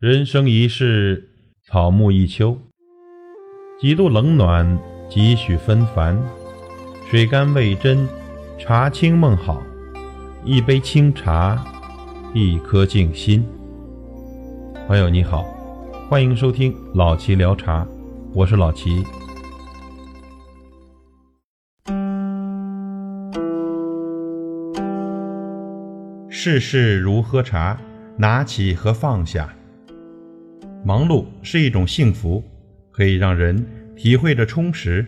[0.00, 1.28] 人生一世，
[1.64, 2.56] 草木一秋。
[3.80, 4.78] 几度冷暖，
[5.10, 6.16] 几许纷繁。
[7.10, 8.08] 水甘味真，
[8.56, 9.60] 茶清梦好。
[10.44, 11.60] 一杯清茶，
[12.32, 13.44] 一颗静心。
[14.86, 15.42] 朋友你好，
[16.08, 17.84] 欢迎收听老齐聊茶，
[18.32, 19.04] 我是老齐。
[26.28, 27.76] 世事如喝茶，
[28.16, 29.52] 拿起和放下。
[30.84, 32.42] 忙碌是一种幸福，
[32.90, 33.64] 可以让人
[33.96, 35.04] 体会着充实；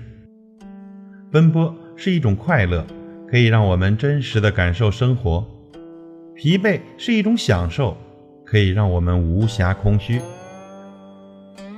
[1.30, 2.84] 奔波是一种快乐，
[3.28, 5.44] 可以让我们真实的感受生活；
[6.34, 7.96] 疲惫是一种享受，
[8.44, 10.20] 可以让我们无暇空虚；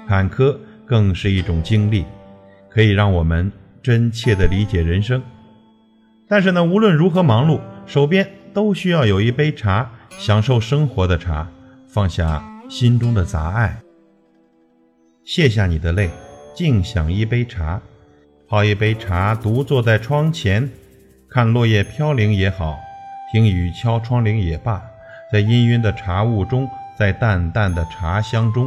[0.08, 0.56] 坎坷
[0.86, 2.04] 更是一种经历，
[2.68, 5.22] 可以让我们真切的理解人生。
[6.26, 11.48] 但是呢，无论如何忙碌，手边都需要有一杯茶，享受生活的茶，
[11.86, 12.51] 放下。
[12.72, 13.76] 心中的杂爱，
[15.26, 16.08] 卸下你的泪，
[16.54, 17.78] 静享一杯茶，
[18.48, 20.66] 泡一杯茶，独坐在窗前，
[21.28, 22.78] 看落叶飘零也好，
[23.30, 24.82] 听雨敲窗棂也罢，
[25.30, 26.66] 在氤氲的茶雾中，
[26.98, 28.66] 在淡淡的茶香中，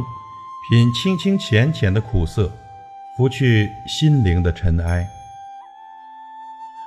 [0.70, 2.48] 品清清浅浅的苦涩，
[3.16, 5.04] 拂去心灵的尘埃。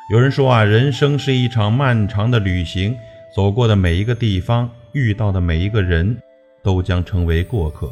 [0.10, 2.98] 有人说啊，人生是一场漫长的旅行，
[3.36, 6.18] 走过的每一个地方，遇到的每一个人。
[6.64, 7.92] 都将成为过客。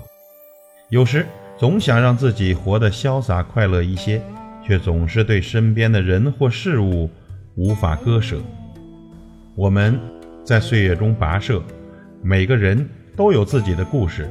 [0.90, 1.26] 有时
[1.58, 4.22] 总想让自己活得潇洒快乐一些，
[4.66, 7.09] 却总是对身边的人或事物
[7.56, 8.38] 无法割舍。
[9.56, 10.00] 我们
[10.44, 11.62] 在岁月中跋涉，
[12.22, 14.30] 每个人都有自己的故事。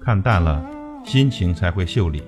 [0.00, 0.64] 看淡了，
[1.04, 2.20] 心情才会秀丽；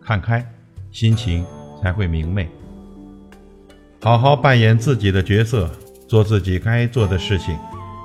[0.00, 0.44] 看开，
[0.90, 1.44] 心情
[1.82, 2.48] 才会明媚。
[4.00, 5.70] 好好扮演自己的角色，
[6.08, 7.56] 做自己该做的事情。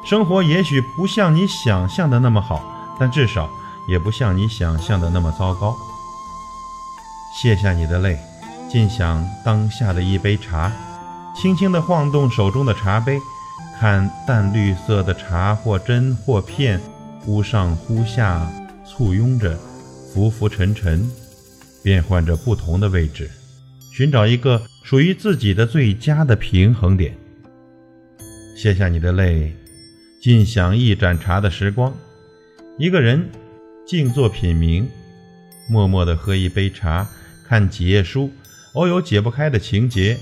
[0.04, 2.64] 生活也许不像你想象的那么好，
[3.00, 3.50] 但至少
[3.88, 5.76] 也不像你想象的那么糟糕。
[7.36, 8.18] 卸下你的泪，
[8.70, 10.72] 尽享当下的一杯茶，
[11.36, 13.20] 轻轻地晃动手中的茶杯，
[13.80, 16.82] 看淡绿色的茶或针或片，
[17.24, 18.50] 忽上忽下
[18.86, 19.56] 簇拥着，
[20.12, 21.08] 浮浮沉沉，
[21.84, 23.30] 变换着不同的位置，
[23.94, 27.16] 寻找一个属于自己的最佳的平衡点。
[28.58, 29.56] 卸下你的泪。
[30.22, 31.94] 尽享一盏茶的时光，
[32.78, 33.30] 一个人
[33.88, 34.86] 静坐品茗，
[35.70, 37.08] 默默地喝一杯茶，
[37.48, 38.30] 看几页书，
[38.74, 40.18] 偶有解不开的情节，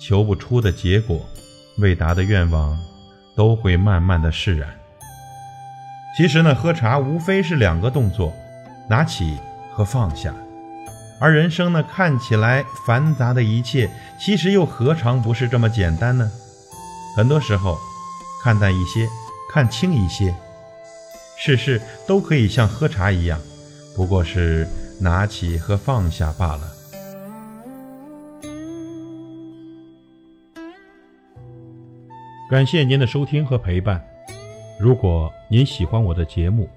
[0.00, 1.28] 求不出的结果，
[1.76, 2.74] 未达的愿望，
[3.36, 4.66] 都会慢慢的释然。
[6.16, 8.32] 其实呢，喝茶无非是两个动作，
[8.88, 9.36] 拿起
[9.70, 10.34] 和放下。
[11.20, 16.30] 而人生呢，看起来繁杂的一切，其实又何尝不是这么简单呢？
[17.14, 17.78] 很多时候，
[18.42, 19.06] 看淡一些。
[19.50, 20.34] 看清一些，
[21.36, 23.38] 事事都可以像喝茶一样，
[23.94, 24.66] 不过是
[25.00, 26.70] 拿起和放下罢了。
[32.50, 34.04] 感谢您的收听和陪伴。
[34.78, 36.68] 如果您喜欢我的节目，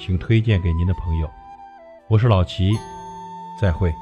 [0.00, 1.30] 请推荐给您的朋友。
[2.08, 2.72] 我是老齐，
[3.60, 3.92] 再会。